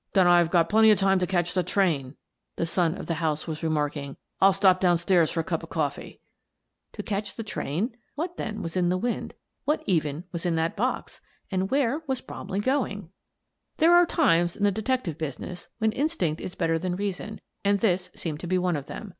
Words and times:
"Then 0.14 0.26
I've 0.26 0.50
got 0.50 0.68
plenty 0.68 0.90
of 0.90 0.98
time 0.98 1.20
to 1.20 1.28
catch 1.28 1.54
the 1.54 1.62
train," 1.62 2.16
the 2.56 2.66
son 2.66 2.96
of 2.96 3.06
the 3.06 3.14
house 3.22 3.46
was 3.46 3.62
remarking. 3.62 4.16
"I'll 4.40 4.52
stop 4.52 4.80
down 4.80 4.98
stairs 4.98 5.30
for 5.30 5.38
a 5.38 5.44
cup 5.44 5.62
of 5.62 5.68
coffee." 5.68 6.18
To 6.94 7.04
catch 7.04 7.36
the 7.36 7.44
train? 7.44 7.96
What, 8.16 8.36
then, 8.36 8.62
was 8.62 8.76
in 8.76 8.88
the 8.88 8.98
Bromley 8.98 9.28
Grows 9.68 9.78
Mysterious 9.84 10.02
227 10.02 10.16
wind? 10.16 10.24
What, 10.26 10.26
even, 10.26 10.30
was 10.32 10.44
in 10.44 10.56
that 10.56 10.76
box? 10.76 11.20
And 11.52 11.70
where 11.70 12.02
was 12.08 12.20
Bromley 12.20 12.58
going? 12.58 13.10
There 13.76 13.94
are 13.94 14.04
times 14.06 14.56
in 14.56 14.64
the 14.64 14.72
detective 14.72 15.16
business 15.18 15.68
when 15.78 15.92
instinct 15.92 16.40
is 16.40 16.56
better 16.56 16.80
than 16.80 16.96
reason, 16.96 17.40
and 17.64 17.78
this 17.78 18.10
seemed 18.16 18.40
to 18.40 18.48
be 18.48 18.58
one 18.58 18.74
of 18.74 18.86
them. 18.86 19.14